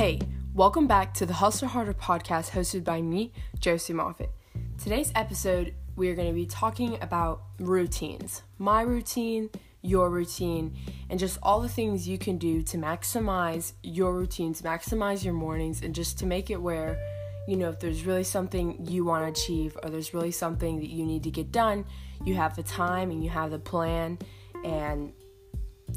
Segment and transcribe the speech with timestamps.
[0.00, 0.18] Hey,
[0.54, 4.30] welcome back to the Hustle Harder podcast hosted by me, Josie Moffitt.
[4.82, 8.40] Today's episode, we are going to be talking about routines.
[8.56, 9.50] My routine,
[9.82, 10.74] your routine,
[11.10, 15.82] and just all the things you can do to maximize your routines, maximize your mornings,
[15.82, 16.98] and just to make it where,
[17.46, 20.88] you know, if there's really something you want to achieve or there's really something that
[20.88, 21.84] you need to get done,
[22.24, 24.18] you have the time and you have the plan
[24.64, 25.12] and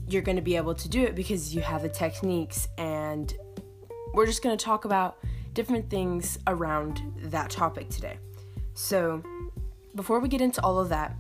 [0.10, 3.34] you're going to be able to do it because you have the techniques and
[4.14, 5.18] we're just going to talk about
[5.54, 8.18] different things around that topic today.
[8.76, 9.24] So,
[9.96, 11.16] before we get into all of that,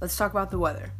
[0.00, 0.90] let's talk about the weather.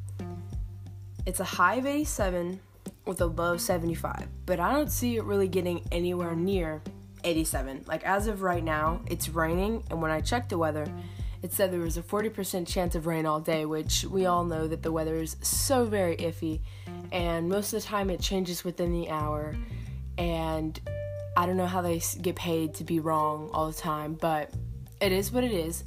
[1.27, 2.59] It's a high of 87
[3.07, 6.83] with a low of 75, but I don't see it really getting anywhere near
[7.25, 7.85] 87.
[7.87, 10.87] Like, as of right now, it's raining, and when I checked the weather,
[11.43, 14.69] it said there was a 40% chance of rain all day, which we all know
[14.69, 16.61] that the weather is so very iffy,
[17.11, 19.57] and most of the time it changes within the hour.
[20.19, 20.81] And
[21.37, 24.53] I don't know how they get paid to be wrong all the time, but
[25.01, 25.85] it is what it is.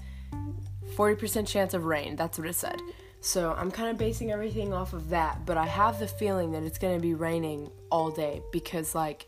[0.96, 2.82] 40% chance of rain, that's what it said.
[3.22, 6.64] So I'm kind of basing everything off of that, but I have the feeling that
[6.64, 9.26] it's going to be raining all day because like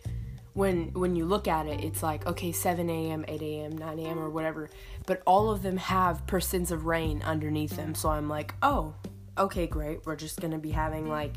[0.54, 4.20] when when you look at it, it's like okay, 7 a.m., 8 a.m., 9 a.m.
[4.20, 4.70] or whatever,
[5.06, 7.95] but all of them have percents of rain underneath them.
[7.95, 8.94] So I'm like, oh,
[9.38, 10.06] okay, great.
[10.06, 11.36] We're just going to be having like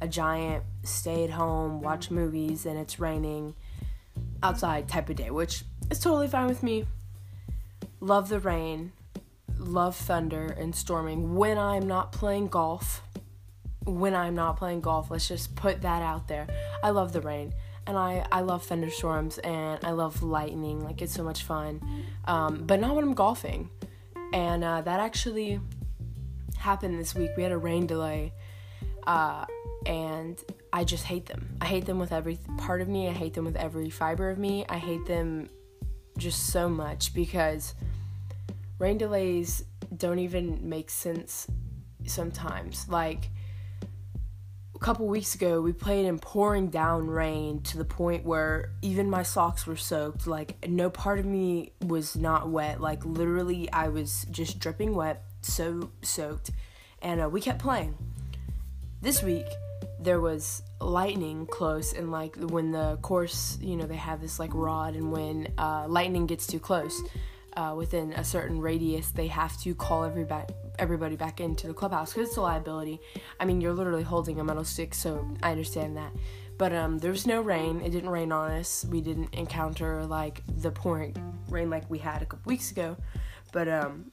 [0.00, 3.54] a giant stay at home, watch movies, and it's raining
[4.42, 6.86] outside type of day, which is totally fine with me.
[8.00, 8.92] Love the rain,
[9.58, 13.02] love thunder and storming when I'm not playing golf.
[13.84, 16.46] When I'm not playing golf, let's just put that out there.
[16.82, 17.54] I love the rain
[17.86, 20.84] and I, I love thunderstorms and I love lightning.
[20.84, 21.80] Like, it's so much fun.
[22.26, 23.70] Um, but not when I'm golfing.
[24.34, 25.58] And uh, that actually
[26.58, 27.30] happened this week.
[27.34, 28.34] We had a rain delay.
[29.06, 29.46] Uh,
[29.86, 30.38] and
[30.72, 31.56] I just hate them.
[31.60, 33.08] I hate them with every part of me.
[33.08, 34.64] I hate them with every fiber of me.
[34.68, 35.48] I hate them
[36.16, 37.74] just so much because
[38.78, 39.64] rain delays
[39.96, 41.46] don't even make sense
[42.04, 42.88] sometimes.
[42.88, 43.30] Like
[44.74, 49.08] a couple weeks ago, we played in pouring down rain to the point where even
[49.10, 50.26] my socks were soaked.
[50.26, 52.80] Like no part of me was not wet.
[52.80, 56.50] Like literally, I was just dripping wet, so soaked,
[57.02, 57.96] and uh, we kept playing.
[59.00, 59.46] This week,
[60.00, 64.50] there was lightning close and like when the course you know they have this like
[64.54, 67.02] rod and when uh, lightning gets too close
[67.56, 72.12] uh, within a certain radius they have to call everybody everybody back into the clubhouse
[72.12, 73.00] because it's a liability.
[73.40, 76.12] I mean you're literally holding a metal stick so i understand that.
[76.56, 77.80] But um, there was no rain.
[77.82, 78.84] It didn't rain on us.
[78.90, 81.14] We didn't encounter like the pouring
[81.48, 82.96] rain like we had a couple weeks ago.
[83.52, 84.10] But um,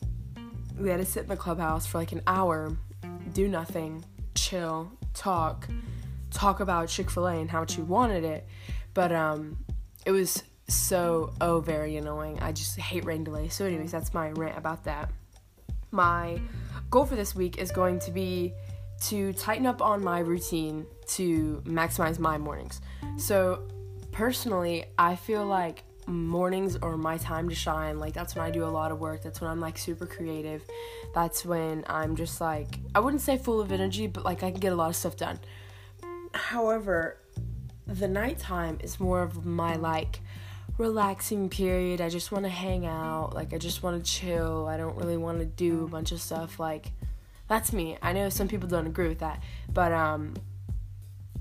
[0.77, 2.77] we had to sit in the clubhouse for like an hour
[3.33, 4.03] do nothing
[4.35, 5.67] chill talk
[6.31, 8.45] talk about Chick-fil-A and how you wanted it.
[8.93, 9.57] But um
[10.05, 12.39] it was so oh very annoying.
[12.41, 13.53] I just hate rain delays.
[13.53, 15.11] So anyways, that's my rant about that.
[15.91, 16.39] My
[16.89, 18.53] goal for this week is going to be
[19.01, 22.81] to tighten up on my routine to maximize my mornings.
[23.17, 23.67] So
[24.11, 27.99] personally, I feel like mornings are my time to shine.
[27.99, 29.23] Like that's when I do a lot of work.
[29.23, 30.63] That's when I'm like super creative.
[31.13, 34.59] That's when I'm just like I wouldn't say full of energy, but like I can
[34.59, 35.39] get a lot of stuff done.
[36.33, 37.17] However,
[37.87, 40.19] the nighttime is more of my like
[40.77, 42.01] relaxing period.
[42.01, 43.33] I just want to hang out.
[43.33, 44.67] Like I just want to chill.
[44.67, 46.91] I don't really want to do a bunch of stuff like
[47.47, 47.97] that's me.
[48.01, 50.35] I know some people don't agree with that, but um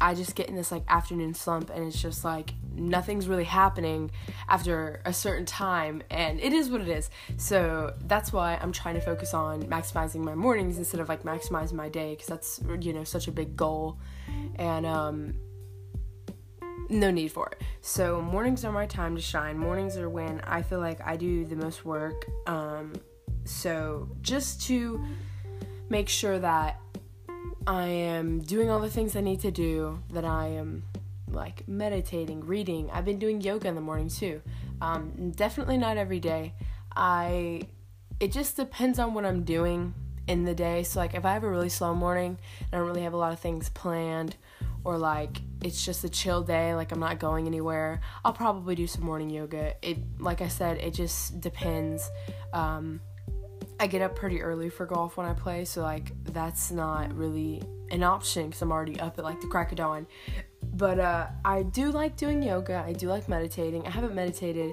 [0.01, 4.11] I just get in this like afternoon slump and it's just like nothing's really happening
[4.49, 7.11] after a certain time and it is what it is.
[7.37, 11.75] So that's why I'm trying to focus on maximizing my mornings instead of like maximizing
[11.75, 13.99] my day because that's you know such a big goal
[14.57, 15.35] and um
[16.91, 17.62] no need for it.
[17.81, 19.59] So mornings are my time to shine.
[19.59, 22.27] Mornings are when I feel like I do the most work.
[22.47, 22.93] Um
[23.45, 25.03] so just to
[25.89, 26.81] make sure that
[27.67, 30.85] I am doing all the things I need to do, that I am
[31.35, 32.91] like meditating, reading.
[32.93, 34.41] I've been doing yoga in the morning too.
[34.81, 36.55] Um, definitely not every day.
[36.97, 37.63] I
[38.21, 39.95] it just depends on what I'm doing
[40.27, 40.83] in the day.
[40.83, 43.19] So like if I have a really slow morning and I don't really have a
[43.19, 44.37] lot of things planned
[44.85, 48.87] or like it's just a chill day, like I'm not going anywhere, I'll probably do
[48.87, 49.75] some morning yoga.
[49.83, 52.11] It like I said, it just depends.
[52.53, 53.01] Um,
[53.81, 57.63] I get up pretty early for golf when I play, so like that's not really
[57.91, 60.07] an option because I'm already up at like the crack of dawn.
[60.72, 62.82] But uh, I do like doing yoga.
[62.87, 63.87] I do like meditating.
[63.87, 64.72] I haven't meditated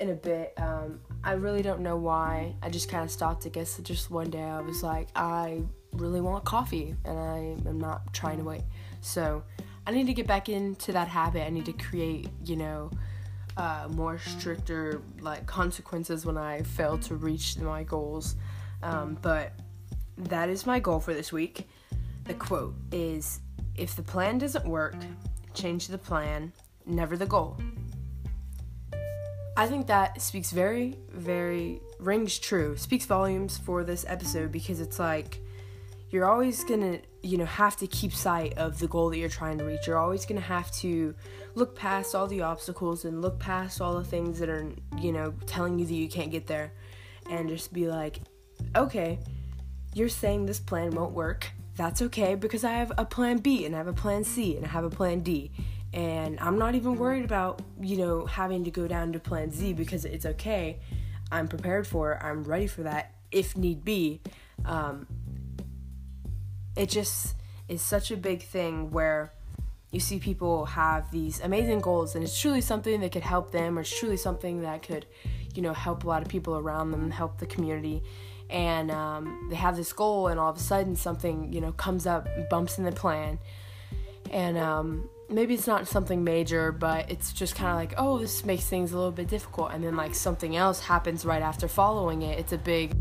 [0.00, 0.54] in a bit.
[0.56, 2.54] Um, I really don't know why.
[2.62, 3.46] I just kind of stopped.
[3.46, 7.78] I guess just one day I was like, I really want coffee, and I am
[7.78, 8.62] not trying to wait.
[9.00, 9.42] So
[9.86, 11.46] I need to get back into that habit.
[11.46, 12.90] I need to create, you know,
[13.56, 18.36] uh, more stricter like consequences when I fail to reach my goals.
[18.82, 19.52] Um, but
[20.16, 21.68] that is my goal for this week.
[22.24, 23.40] The quote is
[23.78, 24.96] If the plan doesn't work,
[25.54, 26.52] change the plan,
[26.84, 27.56] never the goal.
[29.56, 34.98] I think that speaks very, very, rings true, speaks volumes for this episode because it's
[34.98, 35.40] like
[36.10, 39.58] you're always gonna, you know, have to keep sight of the goal that you're trying
[39.58, 39.86] to reach.
[39.86, 41.14] You're always gonna have to
[41.54, 45.34] look past all the obstacles and look past all the things that are, you know,
[45.46, 46.72] telling you that you can't get there
[47.28, 48.20] and just be like,
[48.76, 49.18] okay,
[49.94, 51.50] you're saying this plan won't work.
[51.78, 54.66] That's okay because I have a plan B and I have a plan C and
[54.66, 55.52] I have a plan D.
[55.94, 59.74] And I'm not even worried about, you know, having to go down to plan Z
[59.74, 60.80] because it's okay.
[61.30, 62.18] I'm prepared for it.
[62.20, 64.20] I'm ready for that if need be.
[64.64, 65.06] Um,
[66.76, 67.36] it just
[67.68, 69.32] is such a big thing where
[69.92, 73.78] you see people have these amazing goals and it's truly something that could help them
[73.78, 75.06] or it's truly something that could
[75.54, 78.02] you know help a lot of people around them help the community
[78.50, 82.06] and um, they have this goal and all of a sudden something you know comes
[82.06, 83.38] up bumps in the plan.
[84.30, 88.44] And um, maybe it's not something major but it's just kind of like oh this
[88.44, 89.72] makes things a little bit difficult.
[89.72, 92.38] And then like something else happens right after following it.
[92.38, 92.94] It's a big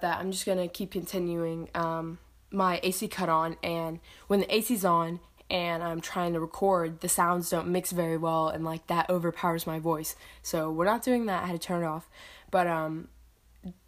[0.00, 2.18] that i'm just gonna keep continuing um,
[2.50, 7.08] my AC cut on, and when the AC's on and I'm trying to record, the
[7.08, 10.14] sounds don't mix very well, and like that overpowers my voice.
[10.42, 11.42] So we're not doing that.
[11.42, 12.08] I had to turn it off.
[12.50, 13.08] But um,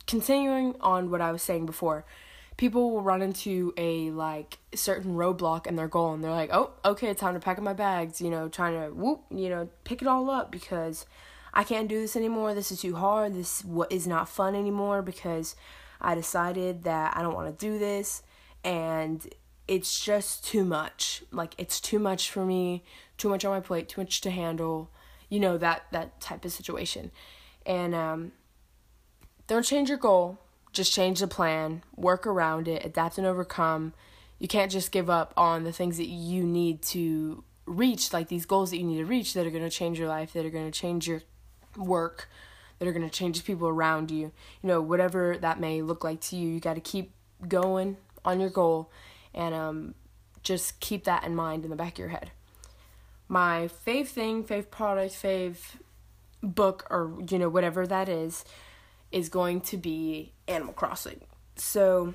[0.07, 2.05] continuing on what I was saying before,
[2.57, 6.73] people will run into a like certain roadblock in their goal, and they're like, "Oh,
[6.85, 9.69] okay, it's time to pack up my bags." You know, trying to whoop, you know,
[9.85, 11.05] pick it all up because
[11.53, 12.55] I can't do this anymore.
[12.55, 13.35] This is too hard.
[13.35, 15.57] This what is not fun anymore because
[16.01, 18.23] I decided that I don't want to do this
[18.65, 19.27] and
[19.71, 21.23] it's just too much.
[21.31, 22.83] Like it's too much for me,
[23.17, 24.91] too much on my plate, too much to handle.
[25.29, 27.13] You know that that type of situation.
[27.65, 28.33] And um
[29.47, 30.39] don't change your goal,
[30.73, 33.95] just change the plan, work around it, adapt and overcome.
[34.41, 38.47] You can't just give up on the things that you need to reach, like these
[38.47, 40.51] goals that you need to reach that are going to change your life, that are
[40.51, 41.23] going to change your
[41.77, 42.29] work,
[42.79, 44.33] that are going to change people around you.
[44.63, 47.13] You know, whatever that may look like to you, you got to keep
[47.47, 48.91] going, on your goal
[49.35, 49.95] and um,
[50.43, 52.31] just keep that in mind in the back of your head.
[53.29, 55.59] My fave thing, fave product, fave
[56.43, 58.45] book, or you know, whatever that is,
[59.13, 61.21] is going to be Animal Crossing.
[61.57, 62.15] So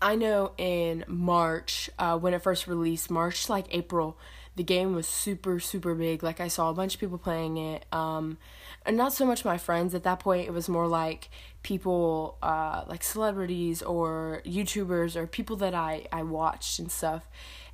[0.00, 4.18] I know in March, uh, when it first released, March like April,
[4.56, 6.22] the game was super, super big.
[6.22, 7.84] Like I saw a bunch of people playing it.
[7.92, 8.38] Um,
[8.86, 11.28] and not so much my friends at that point it was more like
[11.62, 17.28] people uh, like celebrities or youtubers or people that i i watched and stuff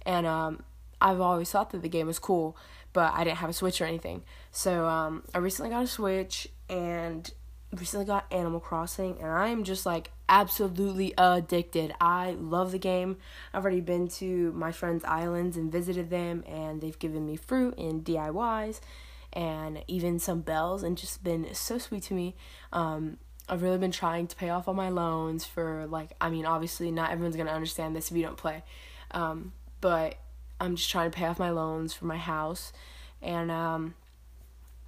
[0.07, 0.63] and um,
[1.01, 2.57] i've always thought that the game was cool
[2.93, 6.49] but i didn't have a switch or anything so um, i recently got a switch
[6.69, 7.33] and
[7.73, 13.17] recently got animal crossing and i am just like absolutely addicted i love the game
[13.53, 17.77] i've already been to my friends islands and visited them and they've given me fruit
[17.77, 18.81] and diys
[19.33, 22.35] and even some bells and just been so sweet to me.
[22.73, 23.19] Um,
[23.49, 26.91] I've really been trying to pay off all my loans for like I mean obviously
[26.91, 28.63] not everyone's gonna understand this if you don't play,
[29.11, 30.17] um, but
[30.61, 32.73] I'm just trying to pay off my loans for my house,
[33.21, 33.95] and um,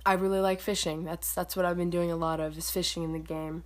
[0.06, 1.04] I really like fishing.
[1.04, 3.64] That's that's what I've been doing a lot of is fishing in the game,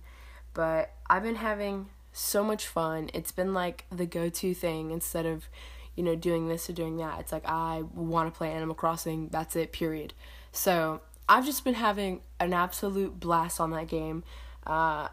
[0.57, 3.11] but I've been having so much fun.
[3.13, 5.47] It's been like the go-to thing instead of
[5.95, 7.19] you know doing this or doing that.
[7.19, 9.29] It's like I want to play Animal Crossing.
[9.29, 9.71] That's it.
[9.71, 10.15] Period.
[10.51, 14.23] So I've just been having an absolute blast on that game.
[14.65, 15.09] Uh,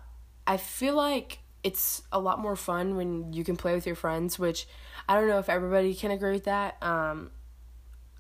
[0.47, 4.39] I feel like it's a lot more fun when you can play with your friends,
[4.39, 4.67] which
[5.07, 6.83] I don't know if everybody can agree with that.
[6.83, 7.33] Um,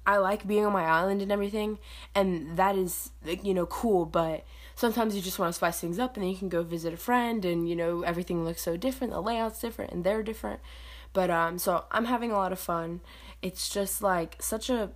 [0.06, 1.78] I like being on my island and everything,
[2.14, 4.04] and that is you know cool.
[4.04, 6.94] But sometimes you just want to spice things up, and then you can go visit
[6.94, 9.12] a friend, and you know everything looks so different.
[9.12, 10.60] The layout's different, and they're different.
[11.12, 13.00] But um, so I'm having a lot of fun.
[13.40, 14.90] It's just like such a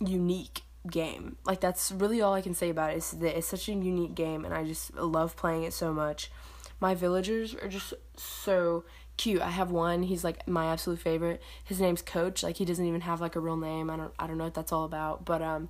[0.00, 1.36] unique game.
[1.44, 4.14] Like that's really all I can say about it is that it's such a unique
[4.14, 6.30] game and I just love playing it so much.
[6.80, 8.84] My villagers are just so
[9.16, 9.42] cute.
[9.42, 11.42] I have one, he's like my absolute favorite.
[11.64, 12.42] His name's Coach.
[12.42, 13.90] Like he doesn't even have like a real name.
[13.90, 15.68] I don't I don't know what that's all about, but um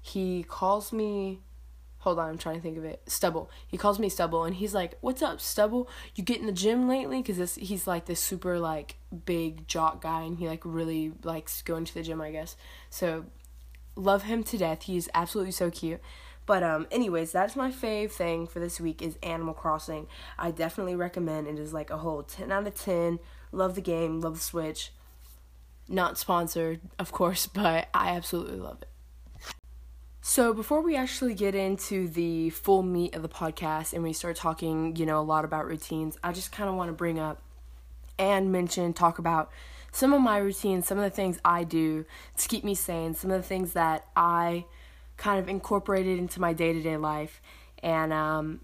[0.00, 1.40] he calls me
[2.04, 3.02] hold on, I'm trying to think of it.
[3.06, 3.50] Stubble.
[3.66, 5.88] He calls me Stubble and he's like, "What's up, Stubble?
[6.14, 10.02] You get in the gym lately?" cuz this he's like this super like big jock
[10.02, 12.56] guy and he like really likes going to the gym, I guess.
[12.90, 13.24] So
[13.96, 14.82] love him to death.
[14.82, 16.00] He's absolutely so cute.
[16.44, 20.06] But um anyways, that's my fave thing for this week is Animal Crossing.
[20.38, 23.18] I definitely recommend it is like a whole 10 out of 10.
[23.50, 24.92] Love the game, love the Switch.
[25.88, 28.88] Not sponsored, of course, but I absolutely love it.
[30.26, 34.36] So, before we actually get into the full meat of the podcast and we start
[34.36, 37.42] talking, you know, a lot about routines, I just kind of want to bring up
[38.18, 39.50] and mention, talk about
[39.92, 42.06] some of my routines, some of the things I do
[42.38, 44.64] to keep me sane, some of the things that I
[45.18, 47.42] kind of incorporated into my day to day life.
[47.82, 48.62] And um,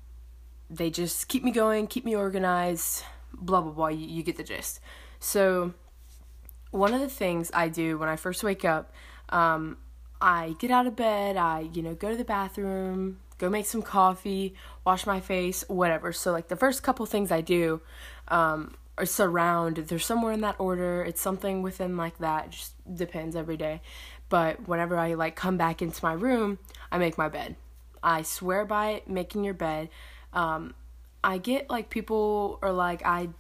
[0.71, 3.89] they just keep me going, keep me organized, blah, blah, blah.
[3.89, 4.81] You, you get the gist.
[5.19, 5.75] So,
[6.71, 8.95] one of the things I do when I first wake up,
[9.29, 9.77] um,
[10.21, 13.83] I get out of bed, I, you know, go to the bathroom, go make some
[13.83, 16.13] coffee, wash my face, whatever.
[16.13, 17.81] So, like, the first couple things I do
[18.29, 21.03] um, are surround, they're somewhere in that order.
[21.03, 23.81] It's something within like that, it just depends every day.
[24.29, 26.59] But whenever I, like, come back into my room,
[26.93, 27.57] I make my bed.
[28.03, 29.89] I swear by it, making your bed.
[30.33, 30.75] Um,
[31.25, 33.31] I get, like, people are like, I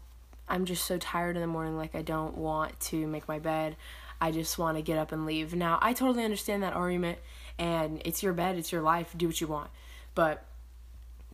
[0.50, 3.76] I'm just so tired in the morning, like I don't want to make my bed.
[4.20, 5.54] I just want to get up and leave.
[5.54, 7.18] Now, I totally understand that argument,
[7.58, 9.70] and it's your bed, it's your life, do what you want.
[10.14, 10.44] But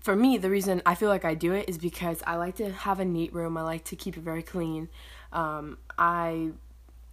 [0.01, 2.71] for me, the reason I feel like I do it is because I like to
[2.71, 4.89] have a neat room, I like to keep it very clean.
[5.33, 6.51] Um, I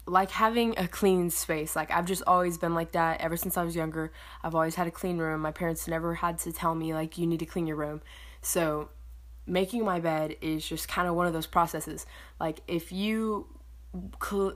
[0.05, 1.75] like having a clean space.
[1.75, 4.11] Like I've just always been like that ever since I was younger.
[4.43, 5.41] I've always had a clean room.
[5.41, 8.01] My parents never had to tell me like you need to clean your room.
[8.41, 8.89] So
[9.45, 12.05] making my bed is just kind of one of those processes.
[12.39, 13.47] Like if you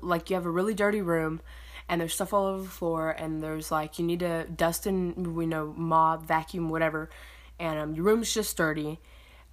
[0.02, 1.42] like you have a really dirty room
[1.90, 5.16] and there's stuff all over the floor and there's like you need to dust and
[5.18, 7.10] you know mop vacuum whatever
[7.60, 9.00] and um, your room's just dirty.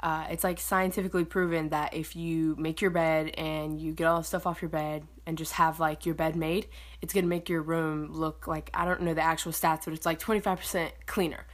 [0.00, 4.18] Uh, it's like scientifically proven that if you make your bed and you get all
[4.18, 6.66] the stuff off your bed and just have like your bed made
[7.00, 10.04] it's gonna make your room look like i don't know the actual stats but it's
[10.04, 11.46] like 25% cleaner.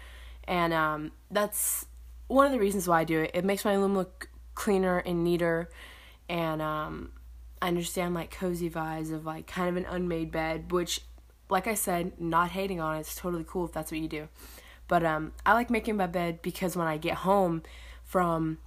[0.49, 1.87] And um, that's
[2.27, 3.31] one of the reasons why i do it.
[3.35, 5.71] It makes my room look cleaner and neater
[6.29, 7.13] and um,
[7.63, 11.03] I understand like cozy vibes of like kind of an unmade bed, which,
[11.49, 13.01] like I said, not hating on it.
[13.01, 14.29] It's totally cool if that's what you do.
[14.89, 17.63] But um, I like making my bed because when I get home
[18.03, 18.59] from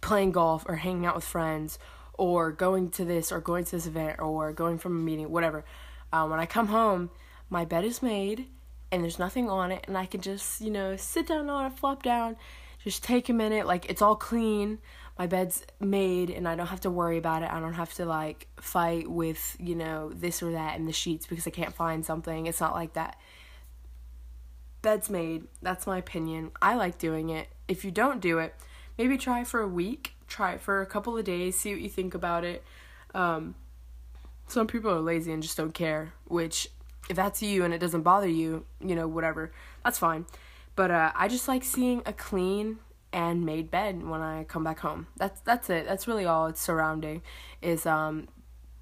[0.00, 1.78] playing golf or hanging out with friends
[2.14, 5.64] or going to this or going to this event or going from a meeting, whatever,
[6.12, 7.10] um, when I come home,
[7.50, 8.46] my bed is made
[8.92, 11.76] and there's nothing on it, and I can just, you know, sit down on it,
[11.76, 12.36] flop down,
[12.84, 14.78] just take a minute, like it's all clean
[15.18, 17.50] my bed's made and I don't have to worry about it.
[17.50, 21.26] I don't have to like fight with, you know, this or that in the sheets
[21.26, 22.46] because I can't find something.
[22.46, 23.16] It's not like that.
[24.82, 25.44] Bed's made.
[25.62, 26.50] That's my opinion.
[26.60, 27.48] I like doing it.
[27.68, 28.54] If you don't do it,
[28.98, 31.88] maybe try for a week, try it for a couple of days, see what you
[31.88, 32.64] think about it.
[33.14, 33.54] Um,
[34.48, 36.68] some people are lazy and just don't care, which
[37.08, 39.52] if that's you and it doesn't bother you, you know, whatever,
[39.84, 40.26] that's fine.
[40.76, 42.78] But uh, I just like seeing a clean
[43.14, 45.06] and made bed when I come back home.
[45.16, 45.86] That's that's it.
[45.86, 47.22] That's really all it's surrounding
[47.62, 48.26] is um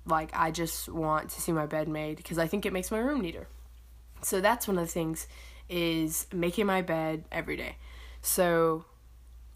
[0.06, 2.98] like I just want to see my bed made because I think it makes my
[2.98, 3.46] room neater.
[4.22, 5.28] So that's one of the things
[5.68, 7.76] is making my bed every day.
[8.22, 8.86] So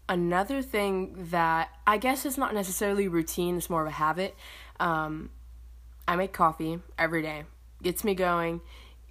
[0.07, 4.35] another thing that I guess is not necessarily routine, it's more of a habit.
[4.79, 5.31] Um,
[6.07, 7.45] I make coffee every day.
[7.81, 8.61] Gets me going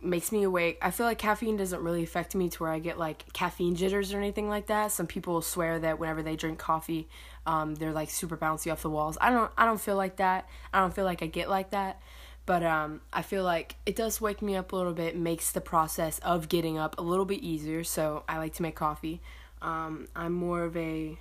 [0.02, 0.78] makes me awake.
[0.82, 4.12] I feel like caffeine doesn't really affect me to where I get like caffeine jitters
[4.12, 4.92] or anything like that.
[4.92, 7.08] Some people swear that whenever they drink coffee,
[7.46, 9.16] um, they're like super bouncy off the walls.
[9.20, 10.48] I don't I don't feel like that.
[10.72, 12.00] I don't feel like I get like that.
[12.44, 15.60] But um, I feel like it does wake me up a little bit, makes the
[15.60, 17.82] process of getting up a little bit easier.
[17.82, 19.20] So I like to make coffee.
[19.60, 21.18] Um, I'm more of a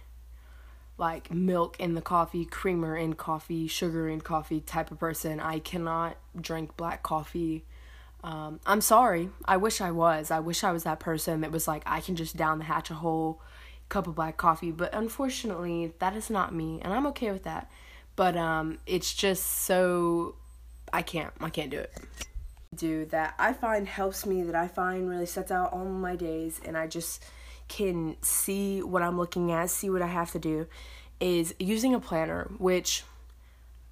[0.98, 5.39] like milk in the coffee, creamer in coffee, sugar in coffee type of person.
[5.39, 7.65] I cannot drink black coffee
[8.25, 9.29] um, I'm sorry.
[9.46, 10.32] I wish I was.
[10.32, 12.89] I wish I was that person that was like, I can just down the hatch
[12.89, 13.39] a whole
[13.88, 14.72] cup of black coffee.
[14.72, 17.70] But unfortunately, that is not me, and I'm okay with that.
[18.15, 20.38] But um, it's just so
[20.91, 21.34] I can't.
[21.39, 21.94] I can't do it.
[22.74, 24.41] Do that I find helps me.
[24.41, 27.24] That I find really sets out all my days, and I just
[27.67, 30.65] can see what I'm looking at, see what I have to do.
[31.20, 32.50] Is using a planner.
[32.58, 33.03] Which,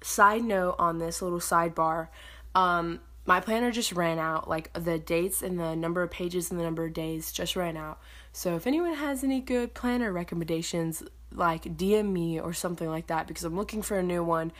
[0.02, 2.08] side note on this little sidebar.
[2.56, 4.48] Um, my planner just ran out.
[4.48, 7.76] Like the dates and the number of pages and the number of days just ran
[7.76, 7.98] out.
[8.32, 11.02] So if anyone has any good planner recommendations,
[11.32, 14.52] like DM me or something like that because I'm looking for a new one.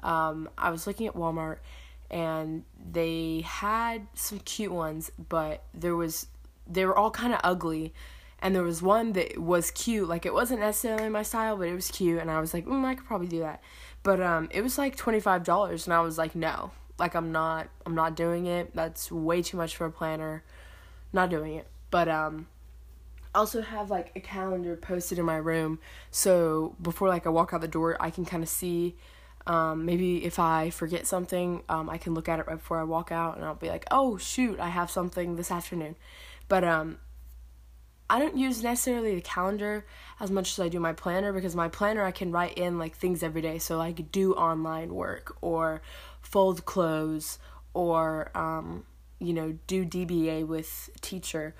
[0.00, 1.58] Um, I was looking at Walmart
[2.10, 6.26] and they had some cute ones, but there was
[6.66, 7.94] they were all kind of ugly.
[8.42, 11.74] And there was one that was cute, like it wasn't necessarily my style, but it
[11.74, 13.62] was cute, and I was like, mm, I could probably do that.
[14.02, 16.70] But um, it was like twenty five dollars, and I was like, no,
[17.00, 18.74] like I'm not I'm not doing it.
[18.74, 20.44] That's way too much for a planner.
[21.12, 21.66] Not doing it.
[21.90, 22.46] But um
[23.34, 25.80] I also have like a calendar posted in my room
[26.10, 28.96] so before like I walk out the door I can kind of see
[29.46, 32.84] Um, maybe if I forget something, um, I can look at it right before I
[32.84, 35.96] walk out and I'll be like, oh, shoot, I have something this afternoon.
[36.46, 36.98] But um,
[38.10, 39.86] I don't use necessarily the calendar
[40.18, 42.94] as much as I do my planner because my planner I can write in like
[42.96, 43.58] things every day.
[43.58, 45.80] So like do online work or
[46.20, 47.38] fold clothes
[47.74, 48.84] or um,
[49.18, 51.54] you know do DBA with teacher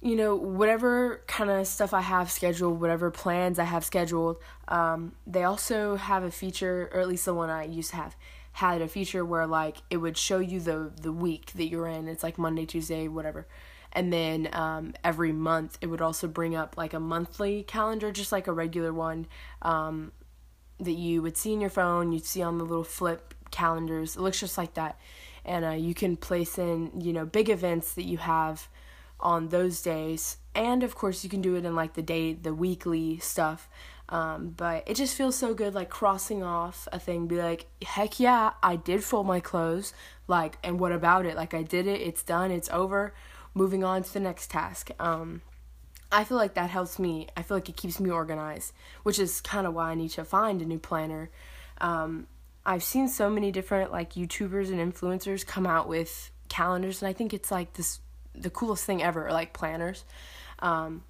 [0.00, 4.36] you know, whatever kind of stuff I have scheduled, whatever plans I have scheduled,
[4.68, 8.16] um, they also have a feature, or at least the one I used to have,
[8.52, 12.08] had a feature where like it would show you the the week that you're in.
[12.08, 13.46] It's like Monday, Tuesday, whatever.
[13.92, 18.32] And then um, every month it would also bring up like a monthly calendar, just
[18.32, 19.26] like a regular one
[19.62, 20.12] um,
[20.78, 22.12] that you would see in your phone.
[22.12, 24.16] You'd see on the little flip calendars.
[24.16, 24.98] It looks just like that,
[25.44, 28.68] and uh, you can place in you know big events that you have
[29.20, 30.36] on those days.
[30.54, 33.68] And of course you can do it in like the day the weekly stuff.
[34.10, 37.26] Um, but it just feels so good like crossing off a thing.
[37.26, 39.92] Be like heck yeah i did fold my clothes.
[40.26, 41.36] Like and what about it?
[41.36, 42.00] Like i did it.
[42.00, 42.50] It's done.
[42.50, 43.14] It's over.
[43.54, 44.90] Moving on to the next task.
[44.98, 45.42] Um,
[46.10, 47.28] i feel like that helps me.
[47.36, 50.24] I feel like it keeps me organized which is kind of why i need to
[50.24, 51.30] find a new planner.
[51.80, 52.26] Um,
[52.68, 57.12] i've seen so many different like youtubers and influencers come out with calendars and i
[57.12, 57.98] think it's like this
[58.42, 60.04] the coolest thing ever, like planners.
[60.60, 61.04] Um,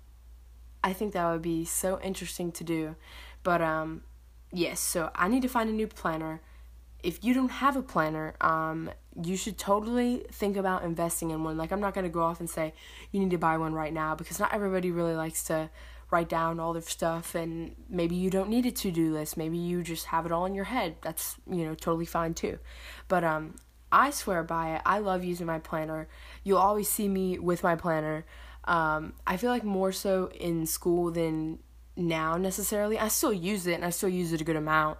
[0.82, 2.96] I think that would be so interesting to do.
[3.42, 4.02] But um,
[4.52, 6.40] yes, so I need to find a new planner.
[7.02, 8.90] If you don't have a planner, um,
[9.22, 11.56] you should totally think about investing in one.
[11.56, 12.74] Like I'm not gonna go off and say
[13.12, 15.70] you need to buy one right now because not everybody really likes to
[16.10, 19.82] write down all their stuff and maybe you don't need a to-do list maybe you
[19.82, 22.58] just have it all in your head that's you know totally fine too
[23.08, 23.54] but um
[23.90, 24.82] I swear by it.
[24.84, 26.08] I love using my planner.
[26.44, 28.26] You'll always see me with my planner.
[28.64, 31.58] Um, I feel like more so in school than
[31.96, 32.98] now necessarily.
[32.98, 34.98] I still use it and I still use it a good amount.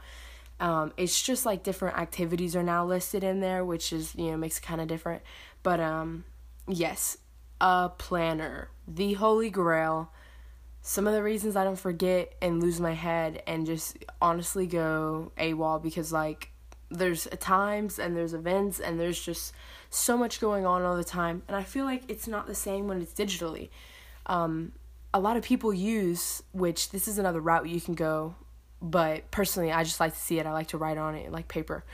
[0.59, 4.37] Um, it's just like different activities are now listed in there, which is, you know,
[4.37, 5.23] makes it kind of different.
[5.63, 6.25] But um,
[6.67, 7.19] yes,
[7.61, 10.13] a planner, the holy grail.
[10.89, 15.33] Some of the reasons I don't forget and lose my head and just honestly go
[15.37, 16.51] AWOL because, like,
[16.91, 19.53] there's times and there's events and there's just
[19.91, 21.43] so much going on all the time.
[21.47, 23.69] And i feel like it's not the same when it's digitally.
[24.25, 24.73] Um,
[25.13, 28.35] a lot of people use which this is another route you can go
[28.81, 30.47] but personally i just like to see it.
[30.47, 31.85] I like to write on it like paper.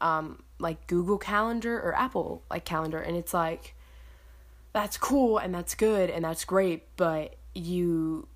[0.00, 2.98] Um, like google calendar or apple like calendar.
[2.98, 3.74] And it's like
[4.72, 8.26] that's cool and that's good and that's great but you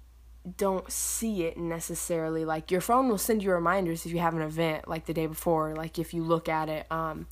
[0.57, 2.44] don't see it necessarily.
[2.44, 5.26] Like your phone will send you reminders if you have an event like the day
[5.26, 5.74] before.
[5.74, 7.26] Like if you look at it um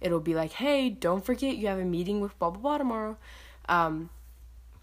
[0.00, 3.16] it'll be like hey don't forget you have a meeting with blah blah blah tomorrow.
[3.68, 4.10] Um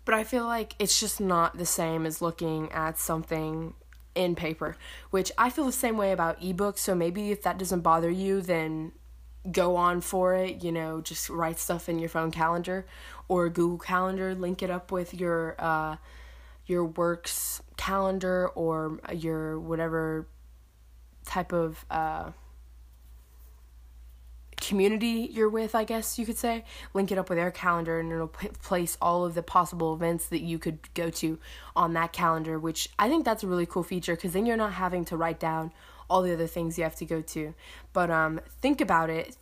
[0.04, 3.76] but i feel like it's just not the same as looking at something
[4.16, 4.76] in paper
[5.12, 6.80] which i feel the same way about ebooks.
[6.80, 8.92] So maybe if that doesn't bother you then
[9.52, 12.86] go on for it you know just write stuff in your phone calendar
[13.28, 15.96] or google calendar link it up with your uh
[16.66, 20.28] your works calendar or your whatever
[21.26, 22.32] type of uh,
[24.58, 26.64] community you're with, I guess you could say.
[26.94, 30.28] Link it up with their calendar and it'll p- place all of the possible events
[30.28, 31.40] that you could go to
[31.76, 34.74] on that calendar, which I think that's a really cool feature because then you're not
[34.74, 35.72] having to write down
[36.10, 37.54] all the other things you have to go to.
[37.94, 39.36] But um, think about it.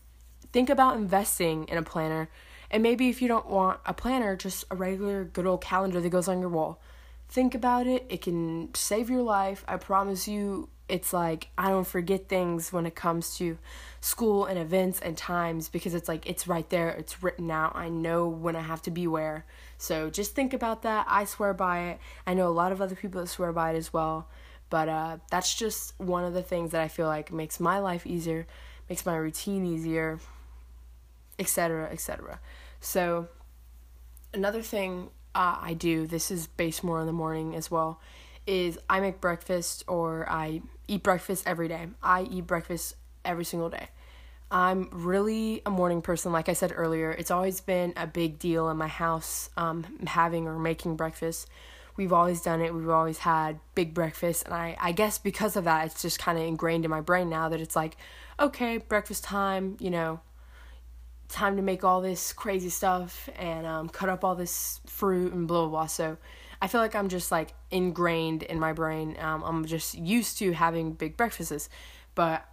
[0.52, 2.30] Think about investing in a planner.
[2.72, 6.10] And maybe if you don't want a planner, just a regular good old calendar that
[6.10, 6.80] goes on your wall
[7.30, 8.06] think about it.
[8.10, 9.64] It can save your life.
[9.68, 13.60] I promise you, it's like I don't forget things when it comes to
[14.02, 17.76] school and events and times because it's like it's right there, it's written out.
[17.76, 19.46] I know when I have to be where.
[19.78, 21.06] So just think about that.
[21.08, 22.00] I swear by it.
[22.26, 24.28] I know a lot of other people that swear by it as well.
[24.70, 28.06] But uh, that's just one of the things that I feel like makes my life
[28.06, 28.46] easier,
[28.88, 30.20] makes my routine easier,
[31.40, 32.40] etc., etc.
[32.80, 33.30] So
[34.34, 35.10] another thing
[35.40, 38.02] uh, I do, this is based more in the morning as well,
[38.46, 41.88] is I make breakfast or I eat breakfast every day.
[42.04, 43.88] I eat breakfast every single day.
[44.52, 47.12] I'm really a morning person, like I said earlier.
[47.12, 51.48] It's always been a big deal in my house um, having or making breakfast.
[51.96, 52.74] We've always done it.
[52.74, 54.44] We've always had big breakfast.
[54.44, 57.30] And I, I guess because of that, it's just kind of ingrained in my brain
[57.30, 57.96] now that it's like,
[58.42, 60.20] okay, breakfast time, you know,
[61.30, 65.48] time to make all this crazy stuff and um, cut up all this fruit and
[65.48, 65.86] blah blah blah.
[65.86, 66.18] So
[66.62, 69.16] I feel like I'm just like ingrained in my brain.
[69.20, 71.70] Um, I'm just used to having big breakfasts,
[72.16, 72.46] but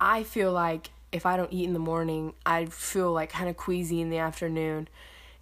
[0.00, 3.56] I feel like if I don't eat in the morning, I feel like kind of
[3.56, 4.88] queasy in the afternoon,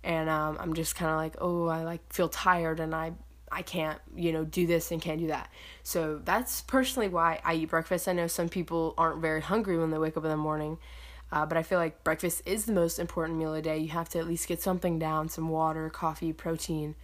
[0.03, 3.13] and um, I'm just kind of like oh I like feel tired and I
[3.55, 5.49] I can't, you know, do this and can't do that.
[5.85, 8.09] So that's personally why I eat breakfast.
[8.09, 10.79] I know some people aren't very hungry when they wake up in the morning,
[11.33, 13.79] uh, but I feel like breakfast is the most important meal of the day.
[13.79, 16.95] You have to at least get something down some water, coffee, protein,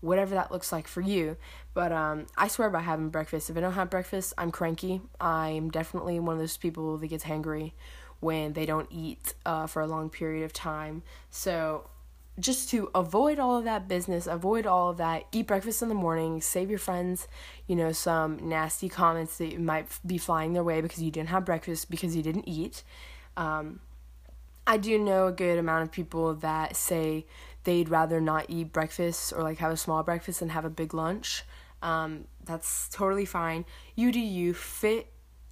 [0.00, 1.36] whatever that looks like for you.
[1.74, 3.50] But um, I swear by having breakfast.
[3.50, 5.00] If I don't have breakfast, I'm cranky.
[5.20, 7.72] I'm definitely one of those people that gets hangry
[8.20, 11.02] when they don't eat uh, for a long period of time.
[11.30, 11.88] So
[12.38, 15.94] just to avoid all of that business, avoid all of that, eat breakfast in the
[15.94, 17.26] morning, save your friends,
[17.66, 21.44] you know, some nasty comments that might be flying their way because you didn't have
[21.44, 22.82] breakfast because you didn't eat.
[23.38, 23.80] Um,
[24.66, 27.24] I do know a good amount of people that say
[27.64, 30.92] they'd rather not eat breakfast or like have a small breakfast and have a big
[30.92, 31.44] lunch.
[31.80, 33.64] Um, that's totally fine.
[33.94, 35.06] You do you fit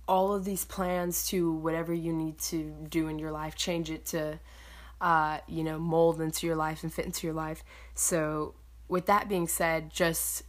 [0.07, 3.55] all of these plans to whatever you need to do in your life.
[3.55, 4.38] Change it to
[5.01, 7.62] uh, you know, mold into your life and fit into your life.
[7.94, 8.55] So,
[8.88, 10.42] with that being said, just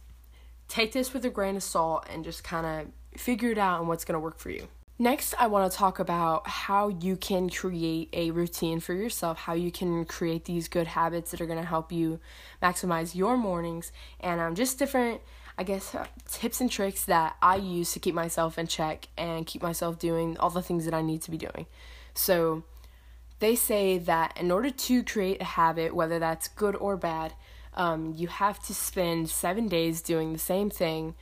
[0.68, 3.88] take this with a grain of salt and just kind of figure it out and
[3.88, 4.68] what's going to work for you.
[5.00, 9.52] Next, I want to talk about how you can create a routine for yourself, how
[9.52, 12.18] you can create these good habits that are going to help you
[12.60, 15.20] maximize your mornings, and um, just different,
[15.56, 19.46] I guess, uh, tips and tricks that I use to keep myself in check and
[19.46, 21.66] keep myself doing all the things that I need to be doing.
[22.14, 22.64] So,
[23.38, 27.34] they say that in order to create a habit, whether that's good or bad,
[27.74, 31.14] um, you have to spend seven days doing the same thing,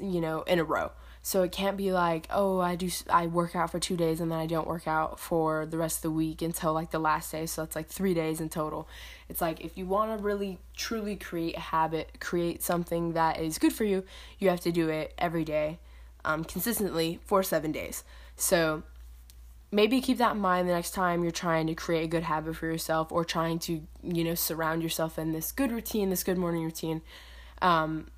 [0.00, 0.92] you know, in a row.
[1.24, 4.30] So it can't be like, oh, I do, I work out for two days and
[4.30, 7.30] then I don't work out for the rest of the week until like the last
[7.30, 7.46] day.
[7.46, 8.88] So it's like three days in total.
[9.28, 13.58] It's like if you want to really truly create a habit, create something that is
[13.58, 14.02] good for you,
[14.40, 15.78] you have to do it every day,
[16.24, 18.02] um, consistently for seven days.
[18.34, 18.82] So
[19.70, 22.56] maybe keep that in mind the next time you're trying to create a good habit
[22.56, 26.36] for yourself or trying to you know surround yourself in this good routine this good
[26.36, 27.00] morning routine
[27.62, 28.08] um,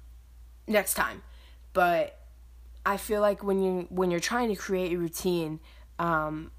[0.66, 1.22] next time
[1.72, 2.23] but
[2.86, 5.60] i feel like when you when you're trying to create a routine
[5.98, 6.50] um,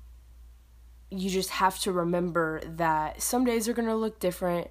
[1.10, 4.70] you just have to remember that some days are to look different.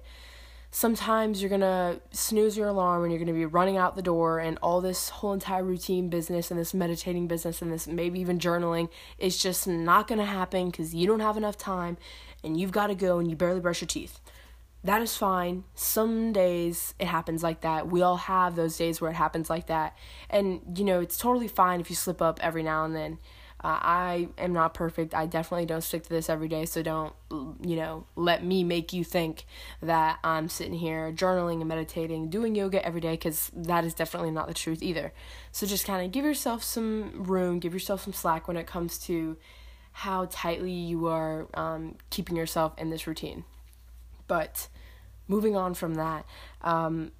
[0.71, 4.57] Sometimes you're gonna snooze your alarm and you're gonna be running out the door and
[4.61, 8.89] all this whole entire routine business and this meditating business and this maybe even journaling
[9.17, 11.97] is just not gonna happen because you don't have enough time
[12.43, 14.19] and you've got to go and you barely brush your teeth
[14.85, 19.11] that is fine some days it happens like that we all have those days where
[19.11, 19.97] it happens like that
[20.29, 23.17] and you know it's totally fine if you slip up every now and then
[23.65, 25.15] uh, I am not perfect.
[25.15, 28.93] I definitely don't stick to this every day, so don't, you know, let me make
[28.93, 29.45] you think
[29.81, 34.29] that I'm sitting here journaling and meditating, doing yoga every day, because that is definitely
[34.29, 35.13] not the truth either.
[35.51, 38.99] So just kind of give yourself some room, give yourself some slack when it comes
[39.07, 39.35] to
[39.93, 43.45] how tightly you are um, keeping yourself in this routine.
[44.27, 44.67] But
[45.27, 46.25] moving on from that,
[46.61, 47.11] um,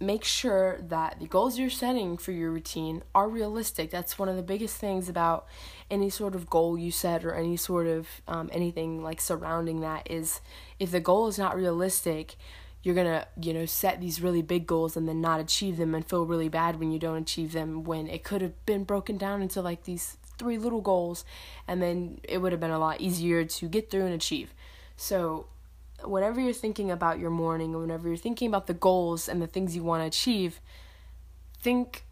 [0.00, 3.90] make sure that the goals you're setting for your routine are realistic.
[3.90, 5.46] That's one of the biggest things about
[5.90, 10.10] any sort of goal you set or any sort of um, anything like surrounding that
[10.10, 10.40] is
[10.78, 12.36] if the goal is not realistic,
[12.82, 16.06] you're gonna you know set these really big goals and then not achieve them and
[16.08, 19.42] feel really bad when you don't achieve them when it could have been broken down
[19.42, 21.24] into like these three little goals
[21.66, 24.54] and then it would have been a lot easier to get through and achieve.
[24.96, 25.46] So
[26.04, 29.46] whenever you're thinking about your morning or whenever you're thinking about the goals and the
[29.46, 30.60] things you want to achieve,
[31.60, 32.04] think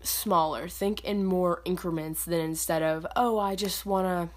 [0.00, 0.68] smaller.
[0.68, 4.34] Think in more increments than instead of, oh, I just want to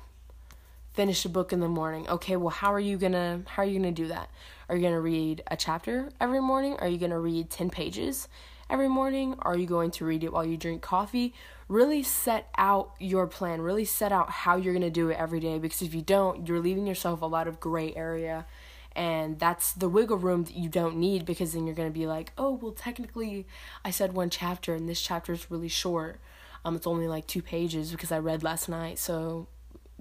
[0.93, 2.07] finish a book in the morning.
[2.09, 4.29] Okay, well, how are you going to how are you going to do that?
[4.69, 6.75] Are you going to read a chapter every morning?
[6.79, 8.27] Are you going to read 10 pages
[8.69, 9.35] every morning?
[9.39, 11.33] Are you going to read it while you drink coffee?
[11.67, 13.61] Really set out your plan.
[13.61, 16.47] Really set out how you're going to do it every day because if you don't,
[16.47, 18.45] you're leaving yourself a lot of gray area
[18.95, 22.07] and that's the wiggle room that you don't need because then you're going to be
[22.07, 23.47] like oh well technically
[23.85, 26.19] i said one chapter and this chapter is really short.
[26.63, 29.47] Um it's only like two pages because i read last night so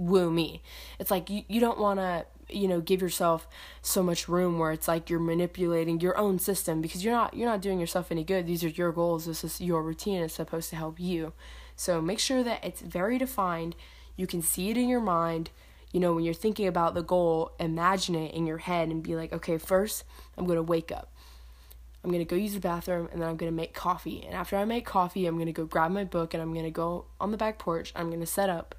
[0.00, 0.62] woo me.
[0.98, 3.46] It's like you, you don't want to you know give yourself
[3.80, 7.48] so much room where it's like you're manipulating your own system because you're not you're
[7.48, 8.46] not doing yourself any good.
[8.46, 9.26] These are your goals.
[9.26, 11.32] This is your routine it's supposed to help you.
[11.76, 13.76] So make sure that it's very defined.
[14.16, 15.50] You can see it in your mind
[15.92, 19.16] you know, when you're thinking about the goal, imagine it in your head and be
[19.16, 20.04] like, okay, first
[20.36, 21.12] I'm going to wake up.
[22.02, 24.22] I'm going to go use the bathroom and then I'm going to make coffee.
[24.24, 26.64] And after I make coffee, I'm going to go grab my book and I'm going
[26.64, 27.92] to go on the back porch.
[27.94, 28.74] I'm going to set up.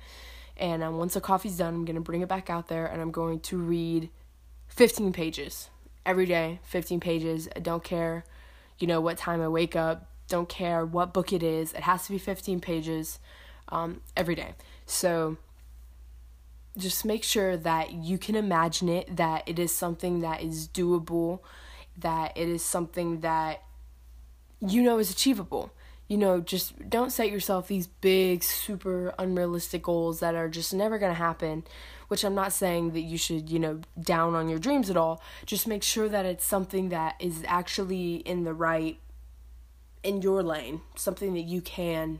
[0.57, 3.01] And um, once the coffee's done, I'm going to bring it back out there and
[3.01, 4.09] I'm going to read
[4.69, 5.69] 15 pages
[6.05, 7.47] every day, 15 pages.
[7.55, 8.25] I don't care,
[8.79, 11.73] you know, what time I wake up, don't care what book it is.
[11.73, 13.19] It has to be 15 pages
[13.69, 14.55] um, every day.
[14.85, 15.37] So
[16.77, 21.39] just make sure that you can imagine it, that it is something that is doable,
[21.97, 23.63] that it is something that
[24.59, 25.73] you know is achievable.
[26.07, 30.97] You know, just don't set yourself these big, super unrealistic goals that are just never
[30.97, 31.63] going to happen.
[32.09, 35.21] Which I'm not saying that you should, you know, down on your dreams at all.
[35.45, 38.99] Just make sure that it's something that is actually in the right,
[40.03, 42.19] in your lane, something that you can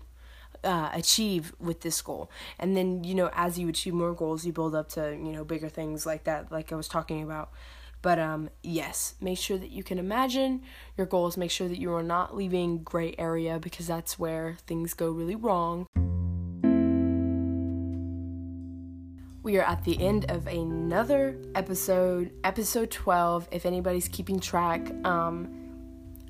[0.63, 2.29] uh, achieve with this goal.
[2.59, 5.43] And then, you know, as you achieve more goals, you build up to, you know,
[5.43, 7.51] bigger things like that, like I was talking about.
[8.01, 10.63] But um, yes, make sure that you can imagine
[10.97, 11.37] your goals.
[11.37, 15.35] Make sure that you are not leaving gray area because that's where things go really
[15.35, 15.85] wrong.
[19.43, 23.47] We are at the end of another episode, episode 12.
[23.51, 25.60] If anybody's keeping track, um,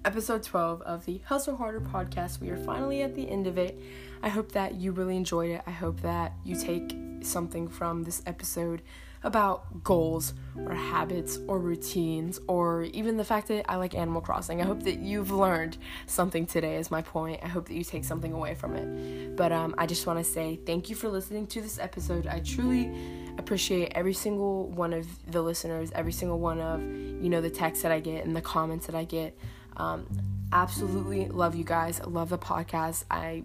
[0.04, 2.40] episode 12 of the Hustle Harder podcast.
[2.40, 3.80] We are finally at the end of it.
[4.24, 5.62] I hope that you really enjoyed it.
[5.68, 8.82] I hope that you take something from this episode
[9.24, 10.34] about goals
[10.66, 14.62] or habits or routines or even the fact that I like Animal Crossing.
[14.62, 17.40] I hope that you've learned something today, is my point.
[17.44, 19.36] I hope that you take something away from it.
[19.36, 22.26] But um, I just want to say thank you for listening to this episode.
[22.26, 22.92] I truly
[23.38, 27.84] appreciate every single one of the listeners, every single one of, you know, the texts
[27.84, 29.38] that I get and the comments that I get.
[29.78, 30.08] Um,
[30.52, 32.02] absolutely love you guys.
[32.06, 33.06] Love the podcast.
[33.10, 33.44] I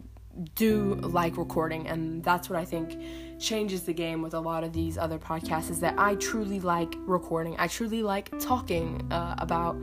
[0.54, 3.00] do like recording and that's what I think
[3.40, 6.94] changes the game with a lot of these other podcasts is that I truly like
[7.00, 7.56] recording.
[7.58, 9.76] I truly like talking uh, about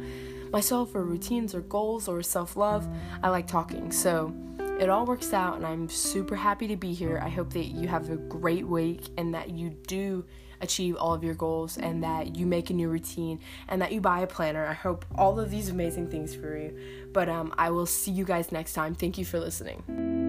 [0.52, 2.88] myself or routines or goals or self-love.
[3.24, 3.92] I like talking.
[3.92, 4.34] So
[4.80, 7.20] it all works out and I'm super happy to be here.
[7.24, 10.26] I hope that you have a great week and that you do
[10.64, 14.02] achieve all of your goals and that you make a new routine and that you
[14.02, 14.66] buy a planner.
[14.66, 17.08] I hope all of these amazing things for you.
[17.12, 18.96] But um, I will see you guys next time.
[18.96, 20.23] Thank you for listening.